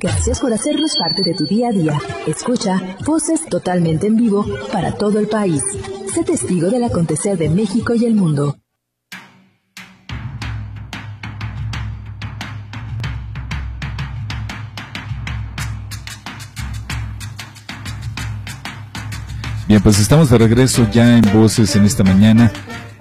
Gracias 0.00 0.38
por 0.38 0.52
hacernos 0.52 0.96
parte 0.96 1.22
de 1.24 1.34
tu 1.34 1.44
día 1.44 1.70
a 1.70 1.72
día. 1.72 1.98
Escucha 2.28 2.80
voces 3.04 3.44
totalmente 3.46 4.06
en 4.06 4.14
vivo 4.14 4.46
para 4.72 4.92
todo 4.92 5.18
el 5.18 5.26
país. 5.26 5.64
Sé 6.14 6.22
testigo 6.22 6.70
del 6.70 6.84
acontecer 6.84 7.36
de 7.36 7.48
México 7.48 7.94
y 7.94 8.04
el 8.04 8.14
mundo. 8.14 8.56
Bien, 19.66 19.82
pues 19.82 19.98
estamos 19.98 20.30
de 20.30 20.38
regreso 20.38 20.88
ya 20.92 21.18
en 21.18 21.24
Voces 21.32 21.74
en 21.74 21.84
esta 21.84 22.04
mañana. 22.04 22.52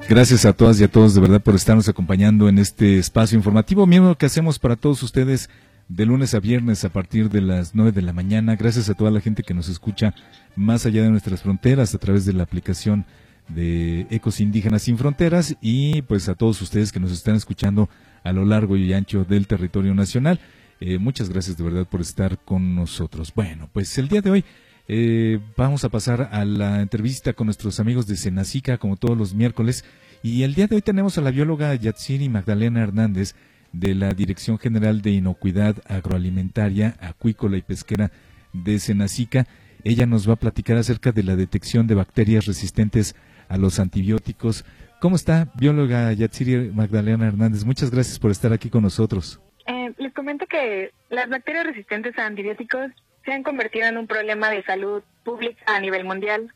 Gracias 0.09 0.45
a 0.45 0.53
todas 0.53 0.79
y 0.79 0.83
a 0.83 0.87
todos 0.87 1.13
de 1.13 1.21
verdad 1.21 1.41
por 1.41 1.53
estarnos 1.53 1.87
acompañando 1.87 2.49
en 2.49 2.57
este 2.57 2.97
espacio 2.97 3.37
informativo 3.37 3.85
mismo 3.85 4.15
que 4.15 4.25
hacemos 4.25 4.57
para 4.57 4.75
todos 4.75 5.03
ustedes 5.03 5.47
de 5.89 6.05
lunes 6.05 6.33
a 6.33 6.39
viernes 6.39 6.83
a 6.83 6.89
partir 6.89 7.29
de 7.29 7.41
las 7.41 7.73
9 7.73 7.91
de 7.91 8.01
la 8.01 8.13
mañana. 8.13 8.55
Gracias 8.55 8.89
a 8.89 8.93
toda 8.93 9.11
la 9.11 9.21
gente 9.21 9.43
que 9.43 9.53
nos 9.53 9.69
escucha 9.69 10.13
más 10.55 10.85
allá 10.85 11.03
de 11.03 11.09
nuestras 11.09 11.41
fronteras 11.41 11.95
a 11.95 11.97
través 11.97 12.25
de 12.25 12.33
la 12.33 12.43
aplicación 12.43 13.05
de 13.47 14.07
Ecos 14.09 14.41
Indígenas 14.41 14.83
Sin 14.83 14.97
Fronteras 14.97 15.55
y 15.61 16.01
pues 16.01 16.27
a 16.27 16.35
todos 16.35 16.61
ustedes 16.61 16.91
que 16.91 16.99
nos 16.99 17.11
están 17.11 17.35
escuchando 17.35 17.89
a 18.23 18.33
lo 18.33 18.45
largo 18.45 18.75
y 18.75 18.91
ancho 18.93 19.23
del 19.23 19.47
territorio 19.47 19.93
nacional. 19.93 20.39
Eh, 20.79 20.97
muchas 20.97 21.29
gracias 21.29 21.57
de 21.57 21.63
verdad 21.63 21.87
por 21.87 22.01
estar 22.01 22.37
con 22.39 22.75
nosotros. 22.75 23.31
Bueno, 23.33 23.69
pues 23.71 23.97
el 23.97 24.09
día 24.09 24.21
de 24.21 24.31
hoy 24.31 24.45
eh, 24.89 25.39
vamos 25.55 25.83
a 25.83 25.89
pasar 25.89 26.29
a 26.31 26.43
la 26.45 26.81
entrevista 26.81 27.33
con 27.33 27.47
nuestros 27.47 27.79
amigos 27.79 28.07
de 28.07 28.17
Senacica, 28.17 28.77
como 28.77 28.97
todos 28.97 29.17
los 29.17 29.33
miércoles. 29.33 29.85
Y 30.21 30.43
el 30.43 30.53
día 30.53 30.67
de 30.67 30.75
hoy 30.75 30.81
tenemos 30.81 31.17
a 31.17 31.21
la 31.21 31.31
bióloga 31.31 31.73
Yatsiri 31.75 32.27
Magdalena 32.27 32.81
Hernández 32.81 33.35
de 33.71 33.95
la 33.95 34.13
Dirección 34.13 34.57
General 34.57 35.01
de 35.01 35.11
Inocuidad 35.11 35.75
Agroalimentaria, 35.87 36.95
Acuícola 36.99 37.57
y 37.57 37.61
Pesquera 37.61 38.11
de 38.53 38.79
Senacica. 38.79 39.45
Ella 39.83 40.05
nos 40.05 40.27
va 40.27 40.33
a 40.33 40.37
platicar 40.37 40.77
acerca 40.77 41.11
de 41.11 41.23
la 41.23 41.35
detección 41.35 41.87
de 41.87 41.95
bacterias 41.95 42.45
resistentes 42.45 43.15
a 43.49 43.57
los 43.57 43.79
antibióticos. 43.79 44.65
¿Cómo 44.99 45.15
está, 45.15 45.51
bióloga 45.55 46.11
Yatsiri 46.13 46.71
Magdalena 46.71 47.27
Hernández? 47.27 47.63
Muchas 47.65 47.91
gracias 47.91 48.19
por 48.19 48.31
estar 48.31 48.51
aquí 48.51 48.69
con 48.69 48.83
nosotros. 48.83 49.39
Eh, 49.67 49.93
les 49.97 50.13
comento 50.13 50.45
que 50.47 50.91
las 51.09 51.29
bacterias 51.29 51.65
resistentes 51.65 52.17
a 52.17 52.25
antibióticos 52.25 52.91
se 53.23 53.31
han 53.31 53.43
convertido 53.43 53.87
en 53.87 53.97
un 53.97 54.07
problema 54.07 54.49
de 54.49 54.63
salud 54.63 55.03
pública 55.23 55.61
a 55.67 55.79
nivel 55.79 56.05
mundial. 56.05 56.51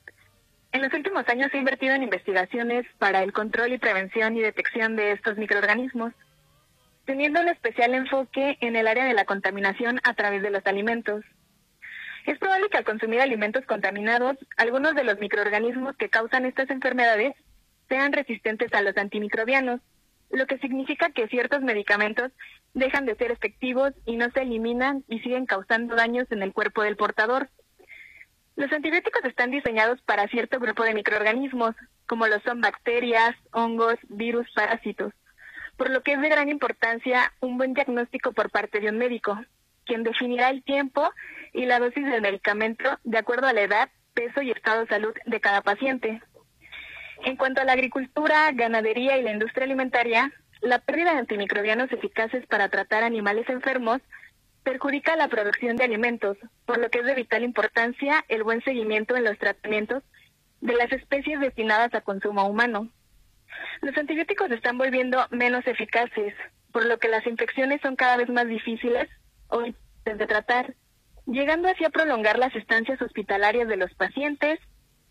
En 0.71 0.81
los 0.81 0.93
últimos 0.93 1.27
años 1.27 1.51
se 1.51 1.57
ha 1.57 1.59
invertido 1.59 1.93
en 1.93 2.03
investigaciones 2.03 2.85
para 2.97 3.23
el 3.23 3.33
control 3.33 3.73
y 3.73 3.77
prevención 3.77 4.37
y 4.37 4.41
detección 4.41 4.95
de 4.95 5.11
estos 5.11 5.37
microorganismos, 5.37 6.13
teniendo 7.11 7.41
un 7.41 7.49
especial 7.49 7.93
enfoque 7.93 8.57
en 8.61 8.77
el 8.77 8.87
área 8.87 9.03
de 9.03 9.13
la 9.13 9.25
contaminación 9.25 9.99
a 10.05 10.13
través 10.13 10.41
de 10.41 10.49
los 10.49 10.65
alimentos. 10.65 11.25
Es 12.25 12.39
probable 12.39 12.69
que 12.69 12.77
al 12.77 12.85
consumir 12.85 13.19
alimentos 13.19 13.65
contaminados, 13.65 14.37
algunos 14.55 14.95
de 14.95 15.03
los 15.03 15.19
microorganismos 15.19 15.97
que 15.97 16.07
causan 16.07 16.45
estas 16.45 16.69
enfermedades 16.69 17.35
sean 17.89 18.13
resistentes 18.13 18.73
a 18.73 18.81
los 18.81 18.95
antimicrobianos, 18.95 19.81
lo 20.29 20.47
que 20.47 20.57
significa 20.59 21.09
que 21.09 21.27
ciertos 21.27 21.61
medicamentos 21.63 22.31
dejan 22.73 23.05
de 23.05 23.15
ser 23.15 23.31
efectivos 23.31 23.91
y 24.05 24.15
no 24.15 24.31
se 24.31 24.43
eliminan 24.43 25.03
y 25.09 25.19
siguen 25.19 25.45
causando 25.45 25.97
daños 25.97 26.31
en 26.31 26.41
el 26.41 26.53
cuerpo 26.53 26.81
del 26.81 26.95
portador. 26.95 27.49
Los 28.55 28.71
antibióticos 28.71 29.25
están 29.25 29.51
diseñados 29.51 30.01
para 30.03 30.29
cierto 30.29 30.61
grupo 30.61 30.85
de 30.85 30.93
microorganismos, 30.93 31.75
como 32.07 32.27
lo 32.27 32.39
son 32.39 32.61
bacterias, 32.61 33.35
hongos, 33.51 33.95
virus, 34.07 34.49
parásitos, 34.55 35.11
por 35.81 35.89
lo 35.89 36.03
que 36.03 36.13
es 36.13 36.21
de 36.21 36.29
gran 36.29 36.47
importancia 36.47 37.33
un 37.39 37.57
buen 37.57 37.73
diagnóstico 37.73 38.33
por 38.33 38.51
parte 38.51 38.79
de 38.79 38.89
un 38.91 38.99
médico, 38.99 39.43
quien 39.83 40.03
definirá 40.03 40.51
el 40.51 40.61
tiempo 40.61 41.09
y 41.53 41.65
la 41.65 41.79
dosis 41.79 42.05
del 42.05 42.21
medicamento 42.21 42.99
de 43.03 43.17
acuerdo 43.17 43.47
a 43.47 43.53
la 43.53 43.61
edad, 43.61 43.89
peso 44.13 44.43
y 44.43 44.51
estado 44.51 44.81
de 44.81 44.87
salud 44.87 45.15
de 45.25 45.41
cada 45.41 45.63
paciente. 45.63 46.21
En 47.25 47.35
cuanto 47.35 47.61
a 47.61 47.65
la 47.65 47.71
agricultura, 47.71 48.51
ganadería 48.51 49.17
y 49.17 49.23
la 49.23 49.31
industria 49.31 49.63
alimentaria, 49.63 50.31
la 50.61 50.77
pérdida 50.77 51.13
de 51.13 51.19
antimicrobianos 51.21 51.91
eficaces 51.91 52.45
para 52.45 52.69
tratar 52.69 53.03
animales 53.03 53.49
enfermos 53.49 54.01
perjudica 54.61 55.15
la 55.15 55.29
producción 55.29 55.77
de 55.77 55.85
alimentos, 55.85 56.37
por 56.67 56.77
lo 56.77 56.91
que 56.91 56.99
es 56.99 57.05
de 57.07 57.15
vital 57.15 57.41
importancia 57.41 58.23
el 58.27 58.43
buen 58.43 58.63
seguimiento 58.63 59.15
en 59.15 59.23
los 59.23 59.39
tratamientos 59.39 60.03
de 60.59 60.73
las 60.73 60.91
especies 60.91 61.39
destinadas 61.39 61.91
a 61.95 62.01
consumo 62.01 62.45
humano. 62.47 62.87
Los 63.81 63.97
antibióticos 63.97 64.51
están 64.51 64.77
volviendo 64.77 65.25
menos 65.31 65.65
eficaces, 65.67 66.33
por 66.71 66.85
lo 66.85 66.99
que 66.99 67.09
las 67.09 67.25
infecciones 67.27 67.81
son 67.81 67.95
cada 67.95 68.17
vez 68.17 68.29
más 68.29 68.47
difíciles 68.47 69.09
o 69.49 69.61
de 69.61 70.27
tratar, 70.27 70.75
llegando 71.25 71.67
así 71.67 71.83
a 71.83 71.89
prolongar 71.89 72.39
las 72.39 72.55
estancias 72.55 73.01
hospitalarias 73.01 73.67
de 73.67 73.77
los 73.77 73.93
pacientes, 73.93 74.59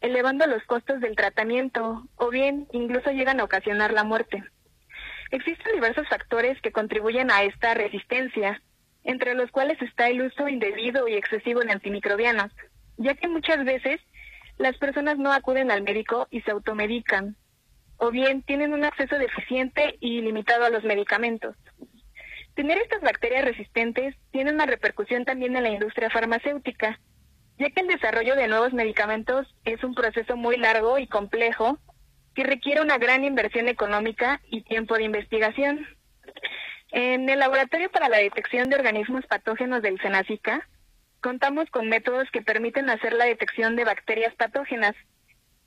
elevando 0.00 0.46
los 0.46 0.62
costos 0.64 1.00
del 1.00 1.16
tratamiento 1.16 2.06
o 2.16 2.30
bien 2.30 2.66
incluso 2.72 3.10
llegan 3.10 3.40
a 3.40 3.44
ocasionar 3.44 3.92
la 3.92 4.04
muerte. 4.04 4.42
Existen 5.30 5.74
diversos 5.74 6.08
factores 6.08 6.60
que 6.60 6.72
contribuyen 6.72 7.30
a 7.30 7.42
esta 7.42 7.74
resistencia, 7.74 8.62
entre 9.04 9.34
los 9.34 9.50
cuales 9.50 9.80
está 9.80 10.08
el 10.08 10.22
uso 10.22 10.48
indebido 10.48 11.06
y 11.06 11.14
excesivo 11.14 11.60
de 11.60 11.72
antimicrobianos, 11.72 12.50
ya 12.96 13.14
que 13.14 13.28
muchas 13.28 13.64
veces 13.64 14.00
las 14.58 14.76
personas 14.76 15.18
no 15.18 15.32
acuden 15.32 15.70
al 15.70 15.82
médico 15.82 16.26
y 16.30 16.40
se 16.42 16.50
automedican, 16.50 17.36
o 18.00 18.10
bien 18.10 18.42
tienen 18.42 18.72
un 18.72 18.82
acceso 18.82 19.16
deficiente 19.18 19.96
y 20.00 20.22
limitado 20.22 20.64
a 20.64 20.70
los 20.70 20.82
medicamentos. 20.84 21.54
Tener 22.54 22.78
estas 22.78 23.02
bacterias 23.02 23.44
resistentes 23.44 24.16
tiene 24.32 24.52
una 24.52 24.64
repercusión 24.64 25.26
también 25.26 25.54
en 25.54 25.64
la 25.64 25.68
industria 25.68 26.08
farmacéutica, 26.08 26.98
ya 27.58 27.70
que 27.70 27.82
el 27.82 27.88
desarrollo 27.88 28.36
de 28.36 28.48
nuevos 28.48 28.72
medicamentos 28.72 29.54
es 29.64 29.84
un 29.84 29.94
proceso 29.94 30.34
muy 30.36 30.56
largo 30.56 30.98
y 30.98 31.06
complejo 31.06 31.78
que 32.34 32.42
requiere 32.42 32.80
una 32.80 32.96
gran 32.96 33.22
inversión 33.22 33.68
económica 33.68 34.40
y 34.50 34.62
tiempo 34.62 34.94
de 34.96 35.04
investigación. 35.04 35.86
En 36.92 37.28
el 37.28 37.38
Laboratorio 37.38 37.90
para 37.90 38.08
la 38.08 38.16
Detección 38.16 38.70
de 38.70 38.76
Organismos 38.76 39.26
Patógenos 39.26 39.82
del 39.82 40.00
Senacica, 40.00 40.66
contamos 41.20 41.68
con 41.68 41.90
métodos 41.90 42.30
que 42.30 42.40
permiten 42.40 42.88
hacer 42.88 43.12
la 43.12 43.26
detección 43.26 43.76
de 43.76 43.84
bacterias 43.84 44.34
patógenas 44.36 44.96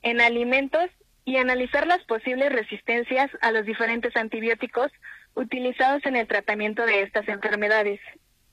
en 0.02 0.20
alimentos 0.20 0.90
y 1.24 1.36
analizar 1.36 1.86
las 1.86 2.02
posibles 2.04 2.52
resistencias 2.52 3.30
a 3.40 3.50
los 3.50 3.64
diferentes 3.64 4.14
antibióticos 4.16 4.90
utilizados 5.34 6.04
en 6.06 6.16
el 6.16 6.26
tratamiento 6.26 6.84
de 6.84 7.02
estas 7.02 7.26
enfermedades 7.28 8.00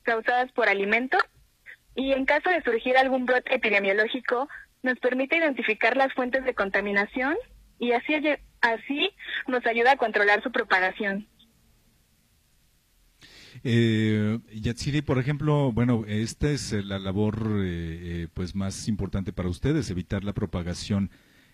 causadas 0.04 0.52
por 0.54 0.70
alimentos 0.70 1.22
y 1.96 2.14
en 2.14 2.26
caso 2.26 2.50
de 2.50 2.64
surgir 2.64 2.98
algún 2.98 3.26
brote 3.26 3.54
epidemiológico 3.54 4.48
nos 4.84 4.98
permite 5.00 5.38
identificar 5.38 5.98
las 5.98 6.14
fuentes 6.14 6.44
de 6.46 6.56
contaminación 6.56 7.36
y 7.78 7.92
así, 7.92 8.14
así 8.62 9.12
nos 9.48 9.66
ayuda 9.66 9.94
a 9.94 9.98
controlar 9.98 10.42
su 10.42 10.52
propagación. 10.52 11.28
Eh, 13.64 14.40
Yatsiri, 14.54 15.02
por 15.02 15.20
ejemplo, 15.20 15.72
bueno, 15.72 16.04
esta 16.08 16.50
es 16.50 16.72
la 16.72 16.98
labor 17.00 17.38
eh, 17.60 18.24
eh, 18.24 18.28
pues 18.34 18.56
más 18.56 18.88
importante 18.88 19.34
para 19.34 19.50
ustedes, 19.50 19.90
evitar 19.90 20.24
la 20.24 20.34
propagación 20.34 21.12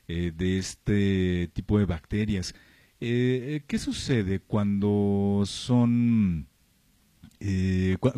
eh, 0.07 0.31
de 0.35 0.57
este 0.57 1.50
tipo 1.53 1.79
de 1.79 1.85
bacterias. 1.85 2.56
¿Qué 3.00 3.78
sucede 3.79 4.40
cuando 4.40 5.44
son, 5.45 6.47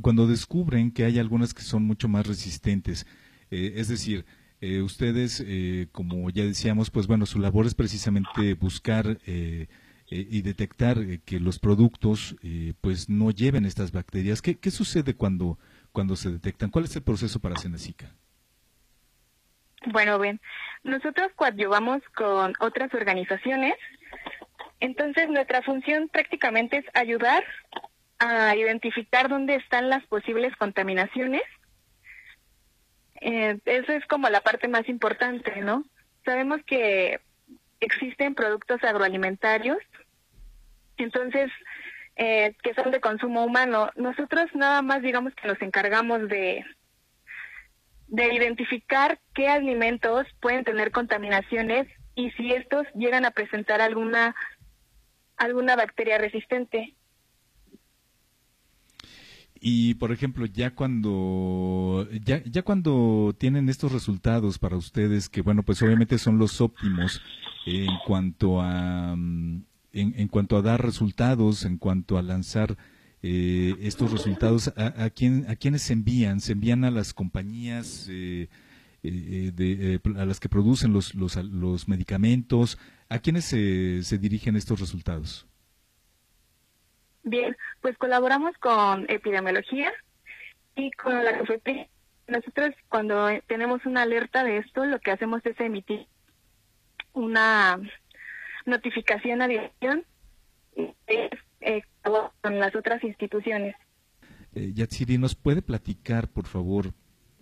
cuando 0.02 0.26
descubren 0.28 0.92
que 0.92 1.04
hay 1.04 1.20
algunas 1.20 1.54
que 1.54 1.64
son 1.64 1.84
mucho 1.84 2.08
más 2.08 2.26
resistentes? 2.26 3.06
es 3.52 3.88
decir, 3.90 4.26
eh, 4.62 4.82
ustedes, 4.82 5.42
eh, 5.46 5.88
como 5.92 6.30
ya 6.30 6.44
decíamos, 6.44 6.90
pues 6.90 7.08
bueno, 7.08 7.26
su 7.26 7.40
labor 7.40 7.66
es 7.66 7.76
precisamente 7.76 8.56
buscar 8.56 9.20
eh, 9.26 9.68
y 10.12 10.42
detectar 10.42 11.20
que 11.20 11.40
los 11.40 11.60
productos 11.60 12.36
pues 12.82 13.10
no 13.10 13.30
lleven 13.30 13.66
estas 13.66 13.92
bacterias. 13.92 14.42
¿Qué, 14.42 14.58
¿Qué, 14.58 14.72
sucede 14.72 15.14
cuando, 15.14 15.60
cuando 15.92 16.16
se 16.16 16.32
detectan? 16.32 16.72
¿Cuál 16.72 16.86
es 16.86 16.96
el 16.96 17.04
proceso 17.04 17.40
para 17.40 17.58
Senezica? 17.58 18.16
Bueno, 19.86 20.20
bien, 20.20 20.42
nosotros 20.84 21.32
coadyuvamos 21.36 22.02
con 22.16 22.54
otras 22.60 22.94
organizaciones, 22.94 23.76
entonces 24.80 25.30
nuestra 25.30 25.62
función 25.62 26.10
prácticamente 26.10 26.78
es 26.78 26.86
ayudar 26.94 27.44
a 28.20 28.56
identificar 28.56 29.30
dónde 29.30 29.56
están 29.56 29.90
las 29.90 30.06
posibles 30.08 30.56
contaminaciones 30.58 31.44
eh, 33.22 33.60
eso 33.66 33.92
es 33.92 34.06
como 34.06 34.30
la 34.30 34.42
parte 34.42 34.68
más 34.68 34.88
importante, 34.88 35.62
¿no? 35.62 35.84
Sabemos 36.24 36.62
que 36.66 37.20
existen 37.80 38.36
productos 38.36 38.84
agroalimentarios, 38.84 39.78
entonces, 40.98 41.52
eh, 42.16 42.56
que 42.64 42.74
son 42.74 42.92
de 42.92 43.00
consumo 43.00 43.44
humano. 43.44 43.90
Nosotros 43.96 44.46
nada 44.54 44.82
más 44.82 45.02
digamos 45.02 45.34
que 45.36 45.48
nos 45.48 45.62
encargamos 45.62 46.28
de, 46.28 46.66
de 48.10 48.34
identificar 48.34 49.20
qué 49.34 49.48
alimentos 49.48 50.28
pueden 50.42 50.64
tener 50.64 50.92
contaminaciones 50.92 51.88
y 52.16 52.32
si 52.32 52.52
estos 52.54 52.86
llegan 52.96 53.26
a 53.26 53.32
presentar 53.32 53.82
alguna 53.82 54.36
alguna 55.38 55.76
bacteria 55.76 56.18
resistente. 56.18 56.96
Y 59.62 59.96
por 59.96 60.12
ejemplo, 60.12 60.46
ya 60.46 60.72
cuando 60.72 62.08
ya, 62.24 62.42
ya 62.46 62.62
cuando 62.64 63.36
tienen 63.38 63.70
estos 63.70 63.92
resultados 63.92 64.58
para 64.58 64.78
ustedes, 64.78 65.30
que 65.30 65.42
bueno, 65.42 65.64
pues 65.64 65.82
obviamente 65.82 66.18
son 66.18 66.38
los 66.38 66.62
óptimos 66.62 67.22
en 67.66 67.90
cuanto 68.06 68.62
a 68.62 69.16
mm, 69.16 69.64
en, 69.92 70.28
cuanto 70.28 70.58
a 70.58 70.62
dar 70.62 70.84
resultados, 70.84 71.66
en 71.66 71.78
cuanto 71.78 72.18
a 72.18 72.22
lanzar 72.22 72.78
eh, 73.22 73.76
estos 73.82 74.12
resultados, 74.12 74.72
¿a, 74.78 75.04
a, 75.04 75.10
quién, 75.10 75.46
¿a 75.50 75.56
quiénes 75.56 75.82
se 75.84 75.94
envían? 75.94 76.40
¿Se 76.40 76.54
envían 76.54 76.84
a 76.86 76.92
las 76.92 77.14
compañías 77.14 78.08
eh, 78.10 78.48
eh, 79.04 79.52
de, 79.54 80.00
a 80.18 80.26
las 80.26 80.40
que 80.40 80.48
producen 80.48 80.94
los, 80.94 81.16
los, 81.16 81.36
los 81.36 81.88
medicamentos? 81.88 82.78
¿A 83.10 83.20
quiénes 83.20 83.46
se, 83.46 84.04
se 84.04 84.18
dirigen 84.18 84.56
estos 84.56 84.80
resultados? 84.80 85.48
Bien, 87.24 87.58
pues 87.82 87.98
colaboramos 87.98 88.58
con 88.60 89.06
epidemiología 89.10 89.92
y 90.76 90.90
con 90.92 91.14
la 91.14 91.44
Nosotros 92.28 92.76
cuando 92.88 93.28
tenemos 93.48 93.86
una 93.86 94.04
alerta 94.04 94.44
de 94.44 94.60
esto, 94.60 94.86
lo 94.86 95.00
que 95.00 95.12
hacemos 95.12 95.46
es 95.46 95.60
emitir 95.60 96.08
una 97.14 97.80
notificación 98.66 99.42
a 99.42 99.48
dirección 99.48 100.06
eh, 101.62 101.82
con 102.42 102.60
las 102.60 102.76
otras 102.76 103.04
instituciones. 103.04 103.76
Eh, 104.56 104.72
Yatsiri, 104.74 105.18
¿nos 105.18 105.36
puede 105.36 105.62
platicar, 105.62 106.28
por 106.28 106.46
favor, 106.46 106.88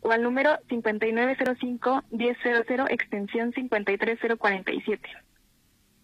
o 0.00 0.12
al 0.12 0.22
número 0.22 0.50
5905-1000 0.68 2.86
extensión 2.90 3.52
53047. 3.52 5.08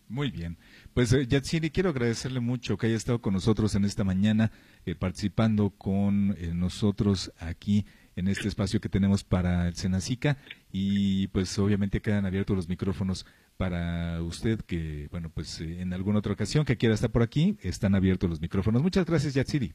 Muy 0.09 0.31
bien. 0.31 0.59
Pues 0.93 1.13
eh, 1.13 1.27
Yatsiri, 1.27 1.71
quiero 1.71 1.91
agradecerle 1.91 2.41
mucho 2.41 2.77
que 2.77 2.87
haya 2.87 2.97
estado 2.97 3.21
con 3.21 3.35
nosotros 3.35 3.75
en 3.75 3.85
esta 3.85 4.05
mañana, 4.05 4.53
eh, 4.85 4.95
participando 4.95 5.71
con 5.71 6.37
eh, 6.39 6.53
nosotros 6.55 7.33
aquí 7.39 7.87
en 8.17 8.29
este 8.29 8.49
espacio 8.49 8.81
que 8.81 8.89
tenemos 8.89 9.25
para 9.25 9.67
el 9.67 9.75
Senacica 9.75 10.37
y 10.71 11.27
pues 11.29 11.59
obviamente 11.59 12.01
quedan 12.01 12.27
abiertos 12.27 12.55
los 12.55 12.69
micrófonos 12.69 13.27
para 13.57 14.23
usted 14.23 14.61
que, 14.61 15.09
bueno, 15.11 15.31
pues 15.31 15.61
eh, 15.61 15.81
en 15.81 15.93
alguna 15.93 16.19
otra 16.19 16.33
ocasión 16.33 16.65
que 16.65 16.77
quiera 16.77 16.95
estar 16.95 17.11
por 17.11 17.23
aquí, 17.23 17.57
están 17.63 17.95
abiertos 17.95 18.29
los 18.29 18.41
micrófonos. 18.41 18.83
Muchas 18.83 19.07
gracias, 19.07 19.35
Yatsiri. 19.35 19.75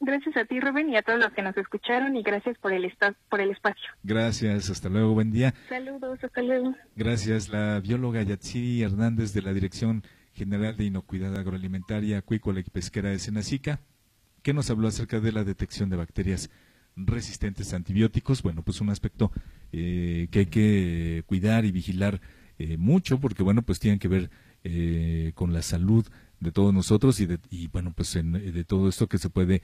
Gracias 0.00 0.36
a 0.36 0.44
ti, 0.44 0.60
Rubén, 0.60 0.90
y 0.90 0.96
a 0.96 1.02
todos 1.02 1.18
los 1.18 1.32
que 1.32 1.42
nos 1.42 1.56
escucharon 1.56 2.14
y 2.16 2.22
gracias 2.22 2.56
por 2.58 2.72
el, 2.72 2.92
por 3.28 3.40
el 3.40 3.50
espacio. 3.50 3.88
Gracias, 4.04 4.70
hasta 4.70 4.88
luego, 4.88 5.12
buen 5.12 5.32
día. 5.32 5.54
Saludos, 5.68 6.22
hasta 6.22 6.40
luego. 6.40 6.74
Gracias, 6.94 7.48
la 7.48 7.80
bióloga 7.80 8.22
Yatsiri 8.22 8.82
Hernández 8.82 9.32
de 9.32 9.42
la 9.42 9.52
Dirección 9.52 10.04
General 10.34 10.76
de 10.76 10.84
Inocuidad 10.84 11.36
Agroalimentaria, 11.36 12.18
Acuícola 12.18 12.60
y 12.60 12.64
Pesquera 12.64 13.08
de 13.08 13.18
Senacica, 13.18 13.80
que 14.42 14.54
nos 14.54 14.70
habló 14.70 14.86
acerca 14.86 15.18
de 15.18 15.32
la 15.32 15.42
detección 15.42 15.90
de 15.90 15.96
bacterias 15.96 16.48
resistentes 16.94 17.72
a 17.72 17.76
antibióticos. 17.76 18.42
Bueno, 18.42 18.62
pues 18.62 18.80
un 18.80 18.90
aspecto 18.90 19.32
eh, 19.72 20.28
que 20.30 20.38
hay 20.38 20.46
que 20.46 21.24
cuidar 21.26 21.64
y 21.64 21.72
vigilar 21.72 22.20
eh, 22.58 22.76
mucho 22.76 23.18
porque, 23.18 23.42
bueno, 23.42 23.62
pues 23.62 23.78
tienen 23.78 23.98
que 23.98 24.08
ver 24.08 24.30
eh, 24.64 25.32
con 25.34 25.52
la 25.52 25.62
salud 25.62 26.06
de 26.40 26.52
todos 26.52 26.72
nosotros 26.72 27.18
y, 27.20 27.26
de, 27.26 27.38
y 27.50 27.68
bueno, 27.68 27.92
pues 27.94 28.12
de 28.14 28.64
todo 28.64 28.88
esto 28.88 29.08
que 29.08 29.18
se 29.18 29.28
puede 29.28 29.60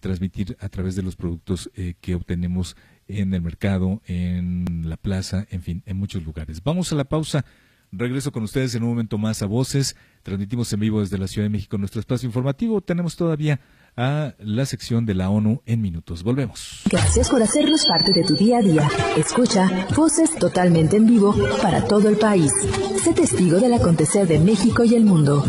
transmitir 0.00 0.56
a 0.58 0.68
través 0.68 0.96
de 0.96 1.02
los 1.02 1.14
productos 1.14 1.70
que 2.00 2.16
obtenemos 2.16 2.76
en 3.06 3.32
el 3.32 3.42
mercado, 3.42 4.02
en 4.06 4.88
la 4.88 4.96
plaza, 4.96 5.46
en 5.50 5.62
fin, 5.62 5.84
en 5.86 5.96
muchos 5.96 6.24
lugares. 6.24 6.64
Vamos 6.64 6.92
a 6.92 6.96
la 6.96 7.04
pausa. 7.04 7.44
Regreso 7.92 8.30
con 8.30 8.44
ustedes 8.44 8.74
en 8.74 8.82
un 8.84 8.90
momento 8.90 9.18
más 9.18 9.42
a 9.42 9.46
Voces. 9.46 9.96
Transmitimos 10.22 10.72
en 10.72 10.80
vivo 10.80 11.00
desde 11.00 11.18
la 11.18 11.26
Ciudad 11.26 11.46
de 11.46 11.50
México 11.50 11.76
nuestro 11.76 12.00
espacio 12.00 12.26
informativo. 12.26 12.80
Tenemos 12.80 13.16
todavía 13.16 13.60
a 13.96 14.34
la 14.38 14.64
sección 14.64 15.06
de 15.06 15.14
la 15.14 15.28
ONU 15.30 15.62
en 15.66 15.80
minutos. 15.80 16.22
Volvemos. 16.22 16.82
Gracias 16.88 17.28
por 17.28 17.42
hacernos 17.42 17.84
parte 17.86 18.12
de 18.12 18.22
tu 18.22 18.36
día 18.36 18.58
a 18.58 18.62
día. 18.62 18.88
Escucha 19.16 19.88
Voces 19.96 20.36
totalmente 20.38 20.96
en 20.96 21.06
vivo 21.06 21.34
para 21.60 21.84
todo 21.84 22.08
el 22.08 22.16
país. 22.16 22.52
Sé 23.02 23.12
testigo 23.12 23.58
del 23.58 23.74
acontecer 23.74 24.28
de 24.28 24.38
México 24.38 24.84
y 24.84 24.94
el 24.94 25.04
mundo. 25.04 25.44